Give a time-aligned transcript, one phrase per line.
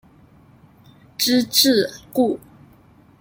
[1.15, 2.39] 知制诰。